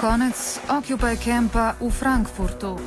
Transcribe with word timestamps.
Konec 0.00 0.60
Occupy 0.72 1.12
Campa 1.20 1.76
v 1.76 1.92
Frankfurtu. 1.92 2.80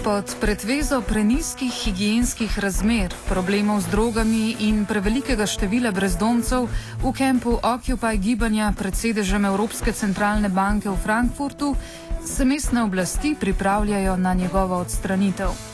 Pod 0.00 0.24
pretvezo 0.40 1.04
preniskih 1.04 1.68
higijenskih 1.68 2.48
razmer, 2.56 3.12
problemov 3.28 3.84
z 3.84 3.92
drogami 3.92 4.64
in 4.64 4.88
prevelikega 4.88 5.44
števila 5.44 5.92
brezdomcev 5.92 6.72
v 7.04 7.12
kampu 7.12 7.60
Occupy 7.60 8.16
gibanja 8.16 8.72
pred 8.72 8.96
sedežem 8.96 9.44
Evropske 9.44 9.92
centralne 9.92 10.48
banke 10.48 10.88
v 10.88 10.96
Frankfurtu 10.96 11.76
se 12.24 12.48
mestne 12.48 12.88
oblasti 12.88 13.36
pripravljajo 13.36 14.16
na 14.16 14.32
njegovo 14.32 14.80
odstranitev. 14.80 15.73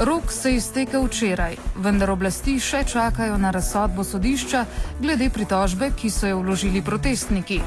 Rok 0.00 0.32
se 0.32 0.50
je 0.50 0.56
iztekel 0.56 1.04
včeraj, 1.04 1.56
vendar 1.82 2.10
oblasti 2.10 2.52
še 2.62 2.84
čakajo 2.86 3.34
na 3.38 3.50
razsodbo 3.50 4.04
sodišča 4.06 4.60
glede 5.00 5.26
pritožbe, 5.34 5.88
ki 5.90 6.10
so 6.10 6.28
jo 6.30 6.36
vložili 6.38 6.82
protestniki. 6.86 7.58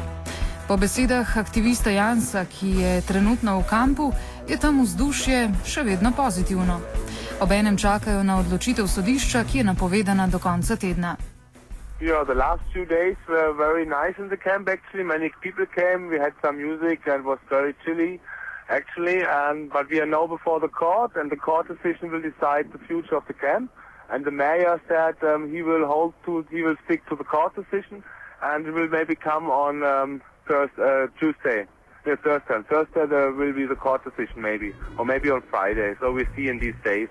Po 0.68 0.78
besedah 0.80 1.28
aktivista 1.38 1.92
Jansa, 1.92 2.46
ki 2.48 2.70
je 2.80 2.94
trenutno 3.04 3.58
v 3.60 3.68
kampu, 3.68 4.08
je 4.48 4.56
tam 4.56 4.80
vzdušje 4.80 5.50
še 5.68 5.84
vedno 5.84 6.14
pozitivno. 6.16 6.80
Obenem 7.44 7.76
čakajo 7.76 8.24
na 8.24 8.40
odločitev 8.40 8.88
sodišča, 8.88 9.44
ki 9.44 9.58
je 9.58 9.68
napovedana 9.68 10.32
do 10.32 10.40
konca 10.40 10.80
tedna. 10.80 11.18
Yeah, 12.00 12.24
the 12.24 12.34
last 12.34 12.64
few 12.72 12.86
days 12.86 13.20
were 13.28 13.52
very 13.54 13.86
nice 13.86 14.16
in 14.18 14.30
the 14.30 14.38
camp. 14.38 14.70
Actually, 14.70 15.04
many 15.04 15.30
people 15.44 15.68
came. 15.68 16.08
We 16.08 16.18
had 16.18 16.34
some 16.42 16.58
music 16.58 17.04
and 17.12 17.22
it 17.22 17.28
was 17.28 17.44
very 17.50 17.76
chilly, 17.84 18.22
actually. 18.72 19.20
And 19.24 19.70
but 19.70 19.90
we 19.90 20.00
are 20.00 20.12
now 20.18 20.26
before 20.28 20.60
the 20.60 20.74
court, 20.84 21.12
and 21.16 21.30
the 21.30 21.36
court 21.36 21.68
decision 21.68 22.12
will 22.12 22.22
decide 22.32 22.72
the 22.72 22.80
future 22.88 23.16
of 23.16 23.26
the 23.28 23.34
camp. 23.34 23.72
And 24.10 24.26
the 24.26 24.32
mayor 24.32 24.82
said 24.88 25.16
um, 25.24 25.52
he 25.54 25.62
will 25.62 25.86
hold 25.88 26.14
to, 26.26 26.46
he 26.52 26.62
will 26.64 26.76
stick 26.86 27.02
to 27.10 27.16
the 27.16 27.24
court 27.24 27.56
decision, 27.56 28.04
and 28.42 28.68
it 28.68 28.72
will 28.72 28.90
maybe 28.90 29.16
come 29.16 29.50
on 29.50 29.84
um, 29.84 30.22
Thursday, 30.48 30.82
uh, 30.82 31.08
Tuesday. 31.20 31.68
Yeah, 32.06 32.16
Thursday. 32.24 32.58
Thursday 32.70 33.06
there 33.06 33.32
will 33.32 33.54
be 33.54 33.66
the 33.66 33.76
court 33.76 34.02
decision 34.04 34.42
maybe, 34.42 34.74
or 34.98 35.06
maybe 35.06 35.30
on 35.30 35.42
Friday. 35.50 35.94
So 36.00 36.12
we 36.12 36.26
see 36.36 36.48
in 36.50 36.60
these 36.60 36.80
days. 36.84 37.10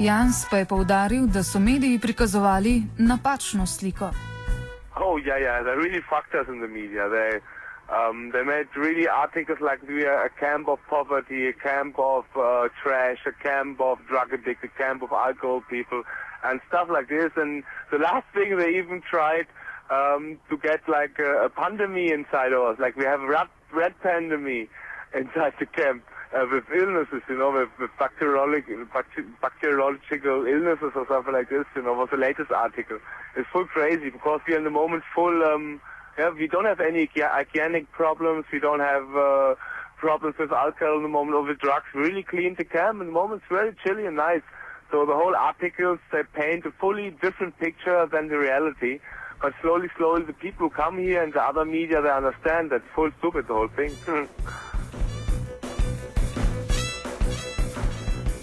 Jans 0.00 0.46
pa 0.50 0.56
je 0.56 0.64
povdaril, 0.64 1.26
da 1.26 1.42
so 1.42 1.58
mediji 1.60 1.98
prikazovali 1.98 2.82
napačno 2.98 3.66
sliko. 3.66 4.10
Oh 4.96 5.18
yeah, 5.18 5.40
yeah. 5.40 5.62
They 5.64 5.74
really 5.76 6.02
fucked 6.08 6.34
us 6.40 6.48
in 6.48 6.60
the 6.60 6.68
media. 6.68 7.08
They 7.08 7.40
um, 7.92 8.30
they 8.32 8.42
made 8.42 8.68
really 8.76 9.08
articles 9.08 9.58
like 9.60 9.86
we 9.86 10.04
are 10.04 10.24
a 10.24 10.30
camp 10.30 10.68
of 10.68 10.78
poverty, 10.88 11.48
a 11.48 11.52
camp 11.52 11.98
of 11.98 12.24
uh, 12.36 12.68
trash, 12.82 13.18
a 13.26 13.32
camp 13.42 13.80
of 13.80 13.98
drug 14.06 14.32
addict, 14.32 14.64
a 14.64 14.68
camp 14.68 15.02
of 15.02 15.12
alcohol 15.12 15.62
people, 15.68 16.02
and 16.44 16.60
stuff 16.68 16.88
like 16.90 17.08
this. 17.08 17.32
And 17.36 17.64
the 17.90 17.98
last 17.98 18.26
thing 18.32 18.56
they 18.56 18.78
even 18.78 19.02
tried 19.02 19.46
um, 19.90 20.38
to 20.48 20.56
get 20.56 20.88
like 20.88 21.18
a, 21.18 21.44
a 21.44 21.50
pandemic 21.50 22.12
inside 22.12 22.52
of 22.52 22.62
us. 22.62 22.78
Like 22.78 22.96
we 22.96 23.04
have 23.04 23.20
a 23.20 23.26
rat, 23.26 23.50
rat 23.72 23.94
pandemic 24.02 24.70
inside 25.12 25.54
the 25.58 25.66
camp 25.66 26.04
uh, 26.34 26.46
with 26.50 26.64
illnesses, 26.72 27.22
you 27.28 27.38
know, 27.38 27.50
with, 27.50 27.68
with 27.80 27.90
bacteriological 27.98 30.46
illnesses 30.46 30.92
or 30.94 31.06
something 31.08 31.32
like 31.32 31.50
this, 31.50 31.64
you 31.74 31.82
know, 31.82 31.94
was 31.94 32.08
the 32.10 32.16
latest 32.16 32.52
article. 32.52 32.98
It's 33.36 33.48
full 33.52 33.66
crazy 33.66 34.10
because 34.10 34.40
we 34.46 34.54
are 34.54 34.58
in 34.58 34.64
the 34.64 34.70
moment 34.70 35.02
full, 35.14 35.42
um, 35.42 35.80
yeah, 36.18 36.30
we 36.30 36.46
don't 36.46 36.64
have 36.64 36.80
any 36.80 37.08
hygienic 37.14 37.90
problems. 37.92 38.44
We 38.52 38.60
don't 38.60 38.80
have 38.80 39.16
uh, 39.16 39.54
problems 39.96 40.36
with 40.38 40.52
alcohol 40.52 40.96
in 40.96 41.02
the 41.02 41.08
moment 41.08 41.34
or 41.36 41.42
with 41.42 41.58
drugs. 41.58 41.86
Really 41.94 42.22
clean 42.22 42.54
the 42.56 42.64
camp 42.64 43.00
in 43.00 43.06
the 43.08 43.12
moment. 43.12 43.42
It's 43.42 43.50
very 43.50 43.74
chilly 43.84 44.06
and 44.06 44.16
nice. 44.16 44.42
So 44.90 45.06
the 45.06 45.14
whole 45.14 45.36
articles, 45.36 45.98
they 46.12 46.22
paint 46.34 46.66
a 46.66 46.72
fully 46.72 47.10
different 47.22 47.58
picture 47.58 48.06
than 48.06 48.28
the 48.28 48.38
reality. 48.38 48.98
But 49.40 49.54
slowly, 49.62 49.88
slowly, 49.96 50.24
the 50.24 50.34
people 50.34 50.68
who 50.68 50.74
come 50.74 50.98
here 50.98 51.22
and 51.22 51.32
the 51.32 51.42
other 51.42 51.64
media, 51.64 52.02
they 52.02 52.10
understand 52.10 52.70
that's 52.70 52.84
full 52.94 53.10
stupid, 53.18 53.46
the 53.46 53.54
whole 53.54 53.68
thing. 53.68 53.96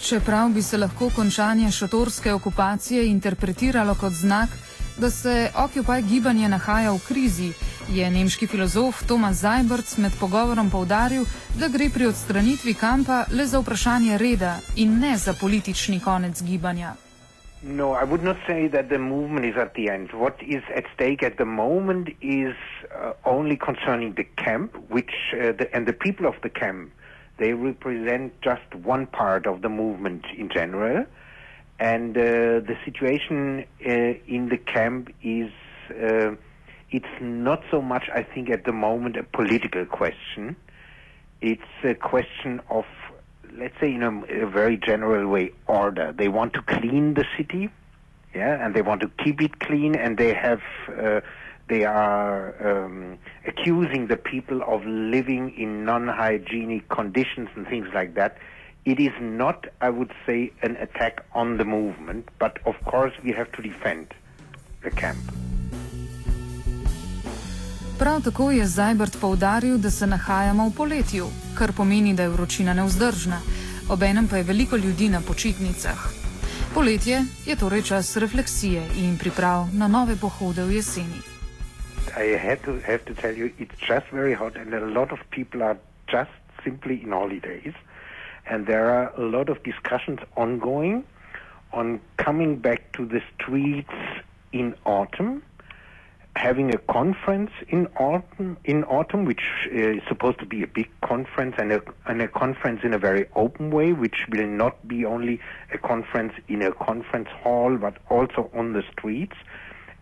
Čeprav 0.08 0.50
bi 0.50 0.62
se 0.62 0.78
lahko 0.78 1.10
končanje 1.16 1.72
šatorske 1.72 2.34
okupacije 2.34 3.08
interpretiralo 3.08 3.96
kot 3.96 4.12
znak, 4.12 4.50
da 4.98 5.10
se 5.10 5.50
Occupy 5.56 6.02
gibanje 6.02 6.50
nahaja 6.50 6.92
v 6.92 7.00
krizi, 7.08 7.52
je 7.90 8.12
nemški 8.12 8.48
filozof 8.48 9.04
Tomas 9.08 9.42
Zajbrc 9.42 9.98
med 9.98 10.12
pogovorom 10.20 10.70
povdaril, 10.70 11.26
da 11.60 11.68
gre 11.68 11.90
pri 11.94 12.08
odstranitvi 12.08 12.74
kampa 12.74 13.26
le 13.32 13.46
za 13.46 13.60
vprašanje 13.60 14.18
reda 14.18 14.58
in 14.76 15.00
ne 15.00 15.18
za 15.18 15.34
politični 15.34 16.00
konec 16.00 16.44
gibanja. 16.44 16.96
No, 17.64 17.94
I 17.94 18.04
would 18.06 18.24
not 18.24 18.38
say 18.48 18.68
that 18.70 18.90
the 18.90 18.98
movement 18.98 19.46
is 19.46 19.58
at 19.58 19.74
the 19.74 19.90
end. 19.90 20.10
What 20.14 20.36
is 20.42 20.64
at 20.76 20.86
stake 20.94 21.26
at 21.26 21.38
the 21.38 21.46
moment 21.46 22.10
is 22.22 22.56
uh, 22.86 23.14
only 23.26 23.58
concerning 23.58 24.14
the 24.14 24.28
camp, 24.44 24.72
which 24.90 25.14
uh, 25.34 25.58
the, 25.58 25.66
and 25.76 25.88
the 25.88 25.94
people 25.94 26.28
of 26.28 26.36
the 26.44 26.50
camp. 26.50 26.92
They 27.38 27.54
represent 27.54 28.34
just 28.42 28.70
one 28.84 29.06
part 29.06 29.46
of 29.46 29.62
the 29.62 29.70
movement 29.70 30.26
in 30.38 30.50
general, 30.50 31.06
and 31.80 32.18
uh, 32.18 32.22
the 32.22 32.76
situation 32.86 33.66
uh, 33.86 33.90
in 33.90 34.50
the 34.50 34.58
camp 34.58 35.14
is 35.22 35.52
uh, 35.92 36.32
it's 36.90 37.06
not 37.22 37.64
so 37.70 37.82
much, 37.82 38.10
I 38.14 38.24
think, 38.24 38.50
at 38.50 38.64
the 38.64 38.72
moment 38.72 39.18
a 39.18 39.24
political 39.24 39.86
question. 39.86 40.56
It's 41.42 41.62
a 41.84 41.94
question 41.94 42.62
of 42.70 42.86
let's 43.58 43.74
say 43.80 43.94
in 43.94 44.04
a, 44.04 44.44
a, 44.44 44.48
very 44.48 44.78
general 44.78 45.28
way, 45.28 45.52
order. 45.68 46.14
They 46.16 46.28
want 46.28 46.54
to 46.54 46.62
clean 46.62 47.16
the 47.16 47.26
city, 47.38 47.70
yeah, 48.34 48.64
and 48.64 48.76
they 48.76 48.82
want 48.82 49.02
to 49.02 49.12
keep 49.24 49.42
it 49.42 49.60
clean, 49.60 49.96
and 49.96 50.18
they 50.18 50.34
have, 50.34 50.62
uh, 50.98 51.22
they 51.68 51.84
are 51.84 52.86
um, 52.86 53.18
accusing 53.46 54.08
the 54.08 54.18
people 54.18 54.62
of 54.64 54.86
living 54.86 55.58
in 55.58 55.86
non-hygienic 55.86 56.88
conditions 56.90 57.50
and 57.56 57.68
things 57.68 57.88
like 57.94 58.14
that. 58.16 58.38
It 58.88 59.00
is 59.00 59.12
not, 59.20 59.68
I 59.82 59.90
would 59.90 60.14
say, 60.26 60.52
an 60.64 60.78
attack 60.80 61.26
on 61.34 61.58
the 61.58 61.66
movement, 61.66 62.30
but 62.40 62.54
of 62.66 62.76
course 62.86 63.14
we 63.24 63.34
have 63.34 63.52
to 63.52 63.62
defend 63.62 64.14
the 64.84 64.92
camp. 64.92 65.20
Prav 68.00 68.22
tako 68.24 68.52
je 68.52 68.66
Zajbert 68.66 69.18
poudaril, 69.22 69.78
da 69.78 69.92
se 69.92 70.08
nahajamo 70.08 70.70
v 70.70 70.76
poletju, 70.78 71.28
kar 71.58 71.74
pomeni, 71.78 72.14
da 72.14 72.24
je 72.24 72.30
vročina 72.30 72.74
nevzdržna, 72.74 73.40
obenem 73.90 74.28
pa 74.28 74.38
je 74.38 74.44
veliko 74.44 74.78
ljudi 74.78 75.10
na 75.10 75.22
počitnicah. 75.22 76.08
Poletje 76.74 77.20
je 77.46 77.56
torej 77.56 77.82
čas 77.82 78.18
refleksije 78.18 78.86
in 79.04 79.18
priprav 79.18 79.68
na 79.74 79.88
nove 79.88 80.16
pohode 80.16 80.64
v 80.64 80.80
jeseni. 80.80 81.20
I 82.16 82.38
have 82.38 82.64
to, 82.64 82.80
have 82.88 83.04
to 83.04 83.14
tell 83.14 83.36
you, 83.38 83.50
it's 83.60 83.80
just 83.90 84.08
very 84.12 84.34
hot, 84.34 84.56
and 84.56 84.74
a 84.74 84.80
lot 84.80 85.12
of 85.12 85.20
people 85.30 85.64
are 85.64 85.78
just 86.08 86.32
simply 86.64 87.04
in 87.04 87.12
holidays. 87.12 87.76
And 88.50 88.66
there 88.66 88.90
are 88.90 89.14
a 89.18 89.26
lot 89.26 89.50
of 89.50 89.62
discussions 89.64 90.20
ongoing 90.36 91.04
on 91.74 92.00
coming 92.18 92.58
back 92.58 92.94
to 92.94 93.06
the 93.06 93.22
streets 93.36 93.94
in 94.54 94.76
autumn 94.86 95.44
having 96.38 96.74
a 96.74 96.78
conference 96.78 97.52
in 97.70 97.88
autumn, 98.00 98.58
in 98.64 98.84
autumn, 98.86 99.26
which 99.26 99.42
uh, 99.68 99.76
is 99.76 100.02
supposed 100.08 100.40
to 100.40 100.46
be 100.46 100.64
a 100.64 100.68
big 100.68 100.90
conference 101.02 101.56
and 101.58 101.72
a, 101.72 101.82
and 102.06 102.22
a 102.22 102.28
conference 102.28 102.82
in 102.84 102.94
a 102.94 102.98
very 102.98 103.26
open 103.36 103.72
way, 103.72 103.92
which 103.92 104.26
will 104.30 104.48
not 104.48 104.88
be 104.88 105.04
only 105.06 105.40
a 105.74 105.78
conference 105.78 106.34
in 106.48 106.62
a 106.62 106.72
conference 106.72 107.30
hall, 107.30 107.76
but 107.78 107.98
also 108.10 108.50
on 108.54 108.74
the 108.74 108.84
streets. 108.92 109.36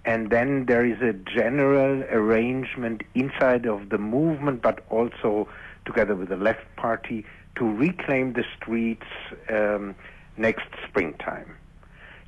And 0.04 0.30
then 0.30 0.66
there 0.66 0.86
is 0.86 1.02
a 1.02 1.14
general 1.14 2.04
arrangement 2.12 3.04
inside 3.16 3.66
of 3.66 3.90
the 3.90 3.98
movement, 3.98 4.62
but 4.62 4.86
also 4.90 5.48
together 5.86 6.16
with 6.16 6.30
the 6.30 6.38
left 6.38 6.64
party 6.76 7.26
to 7.56 7.66
reclaim 7.66 8.34
the 8.34 8.44
streets 8.56 9.08
um, 9.50 9.96
next 10.38 10.68
springtime. 10.88 11.56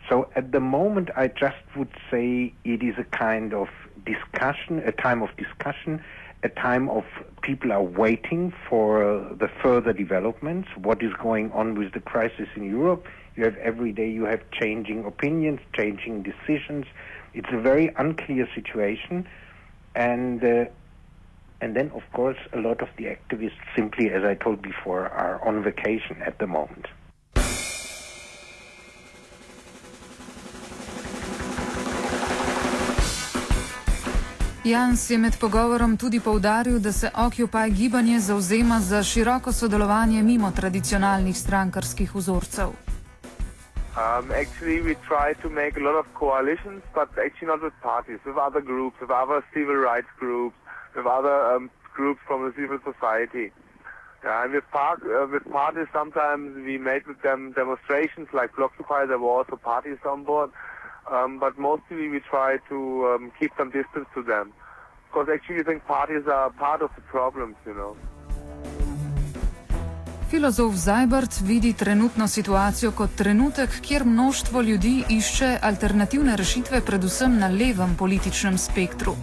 So 0.10 0.30
at 0.36 0.52
the 0.52 0.60
moment, 0.62 1.10
I 1.16 1.28
just 1.28 1.58
would 1.76 1.92
say 2.10 2.54
it 2.64 2.82
is 2.82 2.96
a 2.98 3.04
kind 3.04 3.54
of 3.54 3.68
discussion, 4.06 4.80
a 4.80 4.94
time 4.94 5.22
of 5.22 5.36
discussion, 5.36 6.02
a 6.44 6.50
time 6.50 6.88
of 6.90 7.04
people 7.42 7.72
are 7.74 7.84
waiting 7.84 8.54
for 8.70 9.28
the 9.38 9.50
further 9.62 9.92
developments, 9.92 10.70
what 10.78 11.04
is 11.04 11.12
going 11.14 11.52
on 11.52 11.76
with 11.76 11.94
the 11.94 12.00
crisis 12.00 12.48
in 12.56 12.64
Europe. 12.64 13.06
You 13.36 13.44
have 13.44 13.58
every 13.58 13.92
day, 13.92 14.10
you 14.10 14.26
have 14.26 14.42
changing 14.52 15.04
opinions, 15.06 15.60
changing 15.74 16.24
decisions. 16.24 16.86
It's 17.34 17.50
a 17.52 17.60
very 17.60 17.92
unclear 17.98 18.48
situation. 18.56 19.28
And, 19.94 20.44
uh, 20.44 20.66
and 21.62 21.76
then, 21.76 21.92
of 21.96 22.04
course, 22.14 22.38
a 22.54 22.58
lot 22.58 22.82
of 22.82 22.90
the 22.98 23.06
activists 23.06 23.64
simply, 23.76 24.10
as 24.10 24.24
I 24.24 24.36
told 24.36 24.62
before, 24.62 25.08
are 25.10 25.40
on 25.48 25.64
vacation 25.64 26.22
at 26.26 26.38
the 26.40 26.48
moment. 26.48 26.88
Jans 34.64 35.10
je 35.10 35.18
med 35.18 35.38
pogovorom 35.42 35.98
tudi 35.98 36.20
povdaril, 36.20 36.80
da 36.80 36.92
se 36.92 37.12
Occupy 37.16 37.70
gibanje 37.70 38.20
zauzema 38.20 38.80
za 38.80 39.04
široko 39.04 39.52
sodelovanje 39.52 40.24
mimo 40.24 40.52
tradicionalnih 40.52 41.38
strankarskih 41.38 42.16
vzorcev. 42.16 42.68
Um, 42.68 44.32
actually, 44.42 44.82
we 44.82 44.94
try 45.08 45.34
to 45.42 45.50
make 45.50 45.74
a 45.78 45.84
lot 45.84 45.96
of 45.96 46.06
coalitions, 46.14 46.82
but 46.94 47.10
actually 47.26 47.48
not 47.48 47.62
with 47.64 47.74
parties, 47.82 48.20
with 48.26 48.38
other 48.48 48.62
groups, 48.62 48.96
with 49.02 49.10
other 49.10 49.42
civil 49.54 49.76
rights 49.90 50.12
groups, 50.20 50.58
with 50.98 51.06
other 51.06 51.56
um, 51.56 51.70
groups 51.94 52.20
from 52.28 52.44
the 52.44 52.54
civil 52.60 52.80
society. 52.84 53.52
Yeah, 54.24 54.44
and 54.44 54.54
with, 54.54 54.64
uh, 54.74 54.96
with 55.32 55.46
parties, 55.52 55.88
sometimes 55.94 56.56
we 56.66 56.78
made 56.80 57.06
with 57.06 57.22
them 57.22 57.54
demonstrations 57.54 58.28
like 58.34 58.52
Blockupy. 58.54 59.08
There 59.08 59.20
were 59.20 59.30
also 59.30 59.56
parties 59.56 60.00
on 60.06 60.24
board, 60.24 60.50
um, 61.10 61.40
but 61.40 61.58
mostly 61.58 62.10
we 62.10 62.20
try 62.20 62.58
to 62.68 63.08
um, 63.08 63.32
keep 63.40 63.52
some 63.58 63.70
distance 63.70 64.08
to 64.16 64.24
them, 64.24 64.54
because 65.08 65.28
actually, 65.32 65.60
I 65.60 65.64
think 65.64 65.86
parties 65.86 66.24
are 66.28 66.50
part 66.50 66.82
of 66.82 66.90
the 66.96 67.02
problems, 67.04 67.56
you 67.66 67.76
know. 67.76 67.96
Filozof 70.30 70.74
Zajbrt 70.76 71.42
vidi 71.42 71.74
trenutno 71.74 72.28
situacijo 72.28 72.92
kot 72.92 73.10
trenutek, 73.16 73.70
kjer 73.82 74.04
množstvo 74.06 74.62
ljudi 74.62 75.04
išče 75.10 75.58
alternativne 75.62 76.36
rešitve, 76.36 76.82
predvsem 76.86 77.38
na 77.40 77.48
levem 77.48 77.96
političnem 78.00 78.58
spektru. 78.58 79.14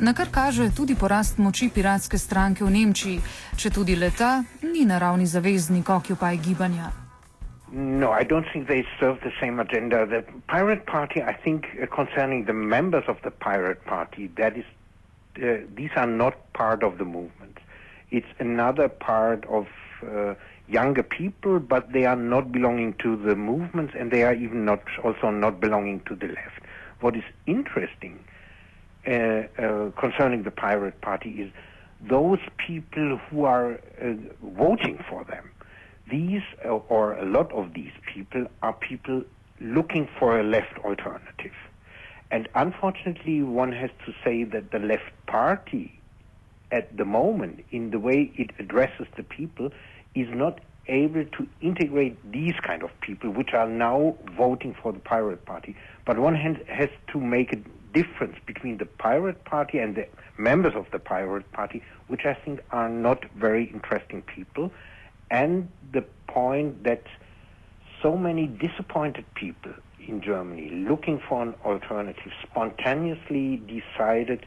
Na 0.00 0.12
kar 0.14 0.28
kaže 0.30 0.68
tudi 0.76 0.94
porast 0.94 1.38
moči 1.38 1.70
piratske 1.74 2.18
stranke 2.18 2.64
v 2.64 2.70
Nemčiji, 2.70 3.20
če 3.56 3.70
tudi 3.70 3.96
leta 3.96 4.44
ni 4.62 4.84
naravni 4.84 5.26
zaveznik 5.26 5.88
Occupy 5.88 6.36
gibanja. 6.36 6.92
No, 7.72 8.12
I 8.20 8.24
don't 8.24 8.44
think 8.52 8.68
they 8.68 8.84
serve 9.00 9.16
the 9.24 9.32
same 9.40 9.62
agenda. 9.62 10.04
The 10.06 10.22
Pirate 10.52 10.84
Party, 10.84 11.22
I 11.22 11.32
think, 11.44 11.64
uh, 11.80 11.86
concerning 11.86 12.44
the 12.44 12.52
members 12.52 13.04
of 13.08 13.16
the 13.22 13.30
Pirate 13.30 13.80
Party, 13.86 14.28
that 14.36 14.52
is, 14.56 14.68
uh, 15.40 15.64
these 15.76 15.96
are 15.96 16.12
not 16.22 16.34
part 16.52 16.82
of 16.82 16.98
the 16.98 17.04
movement. 17.04 17.56
It's 18.12 18.32
another 18.38 18.88
part 18.88 19.44
of 19.46 19.66
uh, 20.06 20.34
younger 20.68 21.02
people, 21.02 21.58
but 21.60 21.92
they 21.92 22.04
are 22.04 22.16
not 22.16 22.52
belonging 22.52 22.92
to 23.02 23.16
the 23.16 23.34
movements, 23.34 23.94
and 23.98 24.10
they 24.10 24.22
are 24.22 24.34
even 24.34 24.66
not 24.66 24.82
also 25.02 25.30
not 25.30 25.60
belonging 25.60 26.00
to 26.08 26.14
the 26.14 26.28
left. 26.28 26.60
What 27.00 27.16
is 27.16 27.24
interesting 27.46 28.22
uh, 29.06 29.10
uh, 29.10 29.90
concerning 29.98 30.42
the 30.42 30.50
Pirate 30.50 31.00
Party 31.00 31.30
is 31.30 31.50
those 32.02 32.38
people 32.58 33.16
who 33.30 33.44
are 33.44 33.80
uh, 34.00 34.12
voting 34.42 35.02
for 35.08 35.24
them. 35.24 35.50
These, 36.10 36.42
uh, 36.64 36.68
or 36.68 37.14
a 37.14 37.24
lot 37.24 37.50
of 37.52 37.72
these 37.72 37.92
people, 38.12 38.46
are 38.62 38.74
people 38.74 39.24
looking 39.58 40.06
for 40.18 40.38
a 40.38 40.42
left 40.42 40.78
alternative. 40.84 41.54
And 42.30 42.48
unfortunately, 42.54 43.42
one 43.42 43.72
has 43.72 43.90
to 44.04 44.12
say 44.22 44.44
that 44.44 44.70
the 44.70 44.78
left 44.78 45.12
party, 45.26 45.98
at 46.72 46.96
the 46.96 47.04
moment, 47.04 47.64
in 47.70 47.90
the 47.90 48.00
way 48.00 48.32
it 48.36 48.50
addresses 48.58 49.06
the 49.16 49.22
people, 49.22 49.70
is 50.14 50.26
not 50.30 50.58
able 50.88 51.24
to 51.24 51.46
integrate 51.60 52.32
these 52.32 52.54
kind 52.66 52.82
of 52.82 52.90
people, 53.00 53.30
which 53.30 53.52
are 53.52 53.68
now 53.68 54.16
voting 54.36 54.74
for 54.82 54.92
the 54.92 54.98
Pirate 54.98 55.44
Party. 55.44 55.76
But 56.04 56.18
one 56.18 56.34
hand 56.34 56.64
has 56.66 56.88
to 57.12 57.20
make 57.20 57.52
a 57.52 57.60
difference 57.94 58.36
between 58.46 58.78
the 58.78 58.86
Pirate 58.86 59.44
Party 59.44 59.78
and 59.78 59.94
the 59.94 60.08
members 60.38 60.74
of 60.74 60.86
the 60.90 60.98
Pirate 60.98 61.50
Party, 61.52 61.82
which 62.08 62.24
I 62.24 62.34
think 62.34 62.60
are 62.72 62.88
not 62.88 63.24
very 63.36 63.66
interesting 63.66 64.22
people, 64.22 64.72
and 65.30 65.68
the 65.92 66.02
point 66.26 66.82
that 66.84 67.02
so 68.02 68.16
many 68.16 68.46
disappointed 68.46 69.24
people 69.34 69.72
in 70.06 70.20
Germany 70.20 70.68
looking 70.88 71.20
for 71.28 71.42
an 71.42 71.54
alternative 71.64 72.32
spontaneously 72.42 73.62
decided 73.68 74.44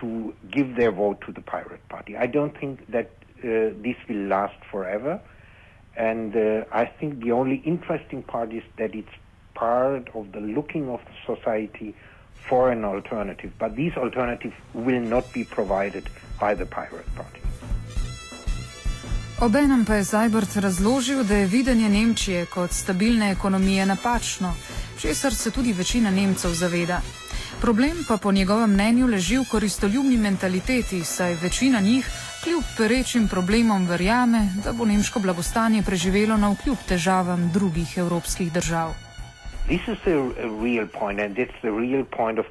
to 0.00 0.34
give 0.50 0.76
their 0.76 0.92
vote 0.92 1.20
to 1.26 1.32
the 1.32 1.40
Pirate 1.40 1.86
Party. 1.88 2.16
I 2.16 2.26
don't 2.26 2.56
think 2.58 2.90
that 2.90 3.10
uh, 3.38 3.74
this 3.82 3.96
will 4.08 4.26
last 4.26 4.58
forever. 4.70 5.20
And 5.96 6.34
uh, 6.36 6.64
I 6.72 6.84
think 6.86 7.20
the 7.20 7.32
only 7.32 7.56
interesting 7.64 8.22
part 8.22 8.52
is 8.52 8.62
that 8.78 8.94
it's 8.94 9.16
part 9.54 10.08
of 10.14 10.32
the 10.32 10.40
looking 10.40 10.88
of 10.88 11.00
the 11.04 11.34
society 11.34 11.94
for 12.48 12.70
an 12.70 12.84
alternative. 12.84 13.52
But 13.58 13.74
these 13.74 13.94
alternatives 13.96 14.54
will 14.74 15.00
not 15.00 15.32
be 15.32 15.44
provided 15.44 16.08
by 16.40 16.54
the 16.54 16.66
Pirate 16.66 17.12
Party. 17.16 17.40
Obenem 19.40 19.84
pa 19.84 19.94
je 19.94 20.02
Zajbrt 20.02 20.56
razložil, 20.56 21.24
da 21.24 21.34
je 21.34 21.46
videnje 21.46 21.88
Nemčije 21.88 22.46
kot 22.46 22.72
stabilne 22.72 23.30
ekonomije 23.30 23.86
napačno, 23.86 24.54
česar 24.98 25.34
se 25.34 25.50
tudi 25.50 25.72
večina 25.72 26.10
Nemcev 26.10 26.50
zaveda. 26.50 27.00
Problem 27.60 27.96
pa 28.08 28.16
po 28.22 28.32
njegovem 28.32 28.70
mnenju 28.70 29.06
leži 29.06 29.36
v 29.38 29.44
koristoljubni 29.50 30.16
mentaliteti, 30.16 31.00
saj 31.04 31.34
večina 31.42 31.80
njih 31.80 32.06
kljub 32.44 32.62
perečim 32.78 33.28
problemom 33.28 33.86
verjame, 33.86 34.40
da 34.64 34.72
bo 34.72 34.84
nemško 34.84 35.20
blagostanje 35.20 35.82
preživelo 35.82 36.36
na 36.36 36.52
vkljub 36.52 36.78
težavam 36.88 37.50
drugih 37.54 37.98
evropskih 37.98 38.52
držav. 38.52 38.94
This 39.66 39.88
is 39.88 39.98
the 40.04 40.16
real 40.64 40.86
point, 40.86 41.20
and 41.20 41.36
it's 41.36 41.58
the 41.60 41.74
real 41.82 42.04
point 42.04 42.38
of 42.38 42.46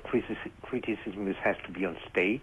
criticism 0.69 1.25
that 1.25 1.39
has 1.44 1.57
to 1.65 1.71
be 1.71 1.88
on 1.88 1.95
state. 2.12 2.42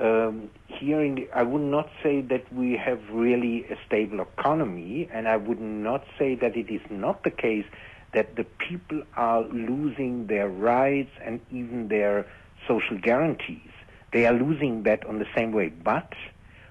Um, 0.00 0.48
here, 0.66 1.14
the, 1.14 1.28
I 1.40 1.42
would 1.42 1.66
not 1.76 1.86
say 2.02 2.22
that 2.22 2.42
we 2.50 2.80
have 2.86 3.00
really 3.12 3.66
a 3.70 3.76
stable 3.86 4.24
economy, 4.32 5.08
and 5.14 5.28
I 5.28 5.36
would 5.36 5.60
not 5.60 6.02
say 6.18 6.34
that 6.36 6.56
it 6.56 6.70
is 6.70 6.80
not 6.90 7.22
the 7.22 7.30
case 7.30 7.66
that 8.12 8.36
the 8.36 8.44
people 8.44 9.02
are 9.16 9.42
losing 9.42 10.26
their 10.26 10.48
rights 10.48 11.10
and 11.24 11.40
even 11.50 11.88
their 11.88 12.26
social 12.66 12.98
guarantees. 12.98 13.70
They 14.12 14.26
are 14.26 14.32
losing 14.32 14.82
that 14.84 15.06
on 15.06 15.18
the 15.18 15.26
same 15.36 15.52
way. 15.52 15.68
But 15.68 16.12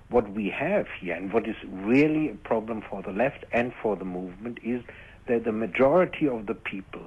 what 0.10 0.32
we 0.32 0.50
have 0.50 0.88
here, 1.00 1.16
and 1.16 1.32
what 1.32 1.48
is 1.48 1.56
really 1.72 2.30
a 2.30 2.36
problem 2.36 2.84
for 2.90 3.02
the 3.02 3.12
left 3.12 3.46
and 3.52 3.72
for 3.82 3.96
the 3.96 4.06
movement, 4.06 4.60
is 4.64 4.84
that 5.28 5.46
the 5.46 5.52
majority 5.52 6.28
of 6.28 6.48
the 6.48 6.56
people, 6.56 7.04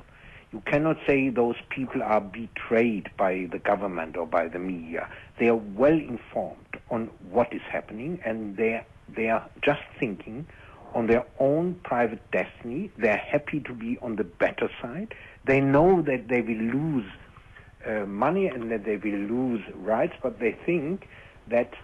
you 0.52 0.62
cannot 0.66 0.96
say 1.06 1.28
those 1.28 1.56
people 1.70 2.02
are 2.02 2.20
betrayed 2.20 3.10
by 3.16 3.48
the 3.50 3.58
government 3.58 4.16
or 4.16 4.26
by 4.26 4.48
the 4.48 4.58
media. 4.58 5.08
They 5.38 5.48
are 5.48 5.56
well 5.56 5.98
informed 5.98 6.78
on 6.90 7.10
what 7.30 7.52
is 7.52 7.62
happening, 7.70 8.20
and 8.24 8.56
they 8.56 8.84
they 9.14 9.28
are 9.28 9.46
just 9.62 9.82
thinking 9.98 10.46
on 10.94 11.06
their 11.06 11.24
own 11.38 11.74
private 11.84 12.20
destiny. 12.30 12.90
They're 12.98 13.16
happy 13.16 13.60
to 13.60 13.74
be 13.74 13.98
on 14.02 14.16
the 14.16 14.24
better 14.24 14.70
side. 14.80 15.14
They 15.46 15.60
know 15.60 16.02
that 16.02 16.28
they 16.28 16.40
will 16.40 16.62
lose 16.78 17.06
uh, 17.86 18.06
money 18.06 18.46
and 18.46 18.70
that 18.70 18.84
they 18.84 18.96
will 18.96 19.18
lose 19.18 19.62
rights, 19.74 20.14
but 20.22 20.38
they 20.38 20.52
think 20.64 21.08
that 21.48 21.74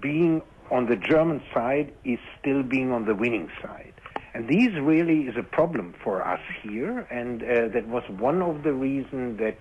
being 0.00 0.42
on 0.70 0.86
the 0.86 0.96
German 0.96 1.42
side 1.54 1.92
is 2.04 2.18
still 2.40 2.62
being 2.62 2.92
on 2.92 3.04
the 3.06 3.14
winning 3.14 3.50
side. 3.62 3.94
And 4.34 4.48
this 4.48 4.74
really 4.74 5.20
is 5.22 5.36
a 5.38 5.42
problem 5.42 5.94
for 6.04 6.26
us 6.26 6.40
here, 6.62 7.06
and 7.10 7.42
uh, 7.42 7.68
that 7.68 7.88
was 7.88 8.02
one 8.10 8.42
of 8.42 8.64
the 8.64 8.72
reasons 8.74 9.38
that 9.38 9.58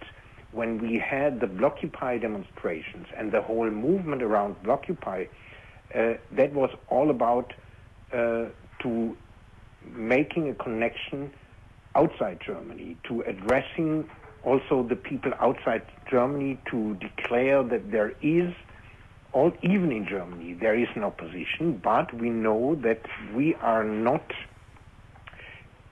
when 0.52 0.80
we 0.80 0.98
had 0.98 1.40
the 1.40 1.48
Blockupy 1.48 2.22
demonstrations 2.22 3.08
and 3.16 3.32
the 3.32 3.42
whole 3.42 3.70
movement 3.70 4.22
around 4.22 4.56
Blockupy, 4.64 5.30
uh, 5.94 6.14
that 6.32 6.54
was 6.54 6.72
all 6.90 7.10
about 7.10 7.54
uh, 8.14 8.46
to 8.80 9.18
making 9.94 10.50
a 10.50 10.54
connection 10.56 11.32
outside 11.96 12.40
Germany, 12.46 12.98
to 13.08 13.22
addressing 13.22 14.10
also 14.44 14.84
the 14.84 14.96
people 14.96 15.32
outside 15.40 15.82
Germany 16.10 16.60
to 16.70 16.96
declare 16.96 17.64
that 17.64 17.92
there 17.92 18.14
is 18.22 18.54
all, 19.34 19.52
even 19.62 19.92
in 19.92 20.08
Germany, 20.08 20.54
there 20.54 20.76
is 20.76 20.88
an 20.96 21.04
opposition, 21.04 21.78
but 21.84 22.14
we 22.14 22.30
know 22.30 22.76
that 22.76 23.02
we 23.34 23.56
are 23.56 23.84
not 23.84 24.32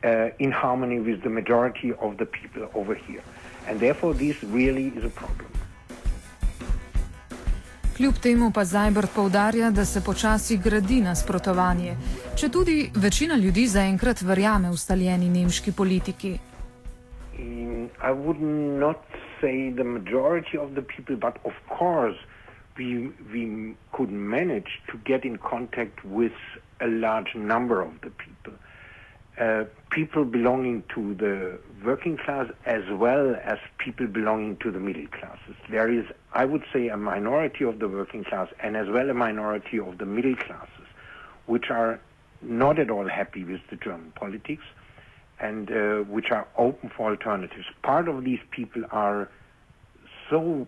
uh, 0.04 0.30
in 0.40 0.52
harmony 0.52 1.00
with 1.00 1.24
the 1.24 1.30
majority 1.30 1.94
of 1.94 2.18
the 2.18 2.26
people 2.26 2.70
over 2.74 2.96
here. 2.96 3.24
And 3.68 3.80
therefore, 3.80 4.14
this 4.14 4.42
really 4.44 4.88
is 4.88 5.04
a 5.04 5.10
problem. 5.10 5.48
Kljub 8.04 8.18
temu 8.24 8.52
pa 8.52 8.64
Zajbrt 8.66 9.10
povdarja, 9.16 9.72
da 9.72 9.86
se 9.86 10.02
počasi 10.06 10.58
gradi 10.64 10.98
nasprotovanje, 11.02 11.94
če 12.40 12.50
tudi 12.52 12.74
večina 12.96 13.38
ljudi 13.40 13.64
zaenkrat 13.74 14.22
verjame 14.28 14.72
v 14.74 14.80
staljeni 14.82 15.30
nemški 15.32 15.72
politiki. 15.72 16.32
Mm, 17.40 17.86
I 18.10 18.12
would 18.12 18.42
not 18.84 19.00
say 19.40 19.72
the 19.72 19.88
majority 19.88 20.60
of 20.64 20.76
the 20.76 20.82
people, 20.82 21.16
but 21.16 21.40
of 21.52 21.56
course, 21.78 22.20
we, 22.78 23.08
we 23.32 23.46
could 23.96 24.12
manage 24.12 24.84
to 24.92 25.00
get 25.06 25.24
in 25.24 25.38
contact 25.38 26.04
with 26.04 26.36
a 26.82 26.90
large 27.08 27.32
number 27.36 27.80
of 27.88 27.94
the 28.02 28.12
people. 28.26 28.60
Uh, 29.40 29.64
people 29.90 30.26
belonging 30.26 30.84
to 30.94 31.16
the 31.16 31.58
working 31.84 32.18
class 32.18 32.48
as 32.68 32.84
well 32.92 33.36
as 33.44 33.58
people 33.80 34.06
belonging 34.06 34.56
to 34.58 34.70
the 34.70 34.80
middle 34.80 35.08
classes. 35.08 35.56
There 35.72 35.92
is, 35.92 36.06
I 36.34 36.46
would 36.46 36.64
say, 36.72 36.90
a 36.90 36.98
minority 36.98 37.64
of 37.64 37.80
the 37.80 37.88
working 37.88 38.24
class 38.24 38.50
and 38.60 38.78
as 38.78 38.88
well 38.90 39.10
a 39.10 39.14
minority 39.16 39.80
of 39.80 39.98
the 39.98 40.06
middle 40.06 40.36
classes, 40.36 40.86
which 41.48 41.72
are 41.72 42.00
not 42.44 42.78
at 42.78 42.92
all 42.92 43.08
happy 43.08 43.44
with 43.44 43.62
the 43.72 43.76
German 43.76 44.12
politics 44.16 44.64
and 45.40 45.72
uh, 45.72 46.00
which 46.02 46.30
are 46.30 46.48
open 46.58 46.92
for 46.96 47.10
alternatives. 47.10 47.66
Part 47.82 48.08
of 48.08 48.24
these 48.24 48.40
people 48.52 48.84
are 48.92 49.30
so 50.30 50.68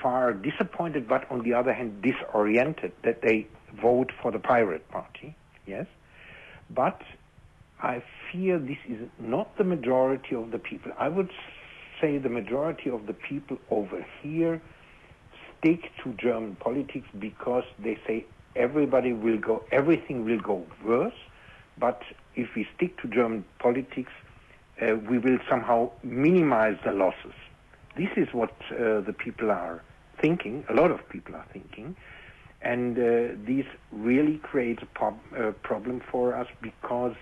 far 0.00 0.32
disappointed, 0.32 1.08
but 1.08 1.30
on 1.30 1.42
the 1.42 1.54
other 1.54 1.72
hand, 1.72 2.00
disoriented 2.02 2.92
that 3.02 3.22
they 3.22 3.46
vote 3.80 4.12
for 4.22 4.30
the 4.30 4.38
Pirate 4.38 4.88
Party. 4.88 5.34
Yes, 5.66 5.86
but 6.70 7.02
I 7.84 8.02
fear 8.32 8.58
this 8.58 8.78
is 8.88 9.08
not 9.20 9.58
the 9.58 9.64
majority 9.64 10.34
of 10.34 10.52
the 10.52 10.58
people. 10.58 10.90
I 10.98 11.08
would 11.10 11.30
say 12.00 12.16
the 12.16 12.30
majority 12.30 12.88
of 12.88 13.06
the 13.06 13.12
people 13.12 13.58
over 13.70 14.04
here 14.22 14.62
stick 15.58 15.90
to 16.02 16.14
German 16.14 16.56
politics 16.56 17.06
because 17.18 17.64
they 17.78 17.98
say 18.06 18.24
everybody 18.56 19.12
will 19.12 19.36
go, 19.36 19.64
everything 19.70 20.24
will 20.24 20.40
go 20.40 20.64
worse. 20.82 21.20
But 21.76 22.00
if 22.34 22.54
we 22.56 22.66
stick 22.74 22.98
to 23.02 23.08
German 23.08 23.44
politics, 23.58 24.12
uh, 24.80 24.96
we 24.96 25.18
will 25.18 25.38
somehow 25.50 25.90
minimize 26.02 26.78
the 26.86 26.92
losses. 26.92 27.34
This 27.98 28.08
is 28.16 28.28
what 28.32 28.54
uh, 28.70 29.02
the 29.02 29.14
people 29.16 29.50
are 29.50 29.82
thinking. 30.22 30.64
A 30.70 30.72
lot 30.72 30.90
of 30.90 31.06
people 31.10 31.34
are 31.36 31.46
thinking. 31.52 31.96
And 32.62 32.96
uh, 32.96 33.36
this 33.46 33.66
really 33.92 34.38
creates 34.38 34.82
a 34.82 34.86
prob- 34.86 35.60
problem 35.62 36.00
for 36.10 36.34
us 36.34 36.46
because 36.62 37.14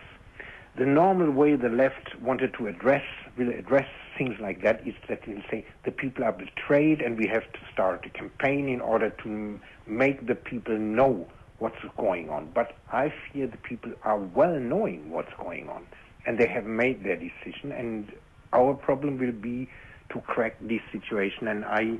the 0.76 0.86
normal 0.86 1.30
way 1.30 1.54
the 1.54 1.68
left 1.68 2.18
wanted 2.20 2.54
to 2.54 2.66
address 2.66 3.04
will 3.36 3.50
address 3.50 3.86
things 4.16 4.38
like 4.40 4.62
that 4.62 4.86
is 4.86 4.94
that 5.08 5.20
they'll 5.26 5.42
say 5.50 5.66
the 5.84 5.90
people 5.90 6.24
are 6.24 6.32
betrayed 6.32 7.00
and 7.02 7.18
we 7.18 7.26
have 7.26 7.44
to 7.52 7.58
start 7.72 8.06
a 8.06 8.10
campaign 8.10 8.68
in 8.68 8.80
order 8.80 9.10
to 9.22 9.60
make 9.86 10.26
the 10.26 10.34
people 10.34 10.78
know 10.78 11.26
what's 11.58 11.76
going 11.98 12.30
on. 12.30 12.50
But 12.54 12.76
I 12.90 13.12
fear 13.32 13.46
the 13.46 13.58
people 13.58 13.92
are 14.02 14.18
well 14.18 14.58
knowing 14.58 15.10
what's 15.10 15.32
going 15.38 15.68
on 15.68 15.86
and 16.26 16.38
they 16.38 16.46
have 16.46 16.64
made 16.64 17.04
their 17.04 17.16
decision 17.16 17.72
and 17.72 18.12
our 18.52 18.74
problem 18.74 19.18
will 19.18 19.32
be 19.32 19.68
to 20.10 20.20
crack 20.20 20.56
this 20.60 20.80
situation 20.90 21.48
and 21.48 21.64
I 21.64 21.98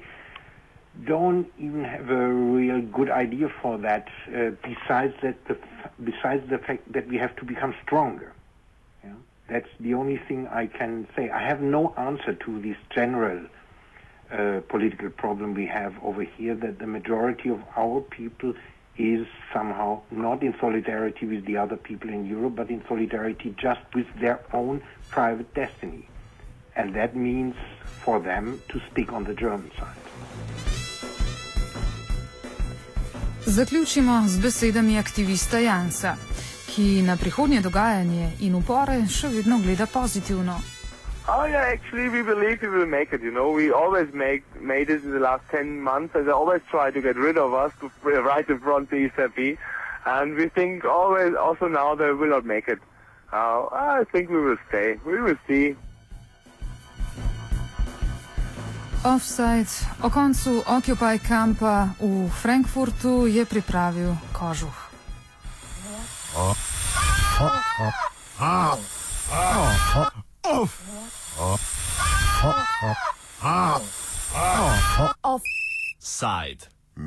don't 1.07 1.47
even 1.59 1.85
have 1.85 2.11
a 2.11 2.27
real 2.29 2.83
good 2.83 3.11
idea 3.11 3.49
for 3.63 3.79
that 3.79 4.09
uh, 4.29 4.51
besides 4.63 5.15
that 5.23 5.37
the 5.49 5.57
besides 6.05 6.49
the 6.51 6.59
fact 6.59 6.93
that 6.93 7.09
we 7.09 7.17
have 7.17 7.35
to 7.37 7.45
become 7.45 7.75
stronger? 7.83 8.35
That's 9.53 9.69
the 9.81 9.93
only 9.93 10.17
thing 10.17 10.47
I 10.47 10.67
can 10.67 11.07
say. 11.15 11.29
I 11.29 11.47
have 11.47 11.61
no 11.61 11.93
answer 11.99 12.33
to 12.33 12.63
this 12.63 12.79
general 12.89 13.39
uh, 14.33 14.61
political 14.67 15.11
problem 15.11 15.53
we 15.53 15.67
have 15.67 15.93
over 16.03 16.23
here 16.23 16.55
that 16.55 16.79
the 16.79 16.87
majority 16.87 17.51
of 17.51 17.61
our 17.77 18.01
people 18.01 18.55
is 18.97 19.27
somehow 19.53 20.01
not 20.11 20.43
in 20.43 20.55
solidarity 20.59 21.27
with 21.27 21.45
the 21.45 21.59
other 21.59 21.77
people 21.77 22.09
in 22.09 22.25
Europe, 22.25 22.55
but 22.57 22.71
in 22.71 22.83
solidarity 22.89 23.55
just 23.61 23.83
with 23.95 24.07
their 24.19 24.41
own 24.55 24.83
private 25.11 25.53
destiny. 25.53 26.09
And 26.75 26.95
that 26.95 27.15
means 27.15 27.55
for 28.05 28.21
them 28.21 28.63
to 28.71 28.81
stick 28.91 29.13
on 29.13 29.25
the 29.25 29.35
German 29.35 29.71
side. 29.79 30.01
Zaključimo 33.45 34.29
z 34.29 34.41
besedami 34.41 34.99
aktivista 34.99 35.59
Jansa. 35.59 36.17
Ki 36.75 37.03
na 37.03 37.17
prihodnje 37.17 37.61
dogajanje 37.61 38.31
in 38.41 38.55
upore 38.57 39.03
še 39.05 39.29
vedno 39.29 39.59
gleda 39.61 39.87
pozitivno. 39.87 40.57
Oh 41.29 41.45
yeah, 41.45 41.69
actually 41.69 42.09
we 42.09 42.23
believe 42.23 42.63
we 42.63 42.69
will 42.69 42.87
make 42.87 43.13
it. 43.13 43.23
You 43.23 43.31
know, 43.31 43.51
we 43.51 43.71
always 43.71 44.09
make 44.13 44.43
made 44.61 44.89
it 44.91 45.05
in 45.05 45.13
the 45.13 45.21
last 45.21 45.45
ten 45.51 45.81
months. 45.81 46.15
They 46.15 46.33
always 46.33 46.63
try 46.71 46.91
to 46.91 47.01
get 47.01 47.17
rid 47.17 47.37
of 47.37 47.53
us 47.55 47.73
right 48.03 48.49
in 48.49 48.59
front 48.59 48.85
of 48.85 48.91
the 48.91 49.09
ECB, 49.09 49.59
and 50.07 50.35
we 50.35 50.49
think 50.49 50.85
always 50.85 51.35
also 51.37 51.69
now 51.69 51.95
they 51.95 52.11
will 52.11 52.31
not 52.31 52.45
make 52.45 52.69
it. 52.69 52.81
Uh, 53.33 53.69
I 53.73 54.05
think 54.11 54.31
we 54.31 54.41
will 54.41 54.59
stay. 54.69 54.99
We 55.05 55.21
will 55.21 55.39
see. 55.47 55.77
Offside 59.05 59.71
o 60.03 60.11
koncu 60.11 60.63
Occupy 60.67 61.19
kampa 61.19 61.95
v 62.01 62.31
Frankfurtu 62.31 63.27
je 63.27 63.45
pripravil 63.45 64.17
kožuh. 64.33 64.82
Offside. 75.25 76.69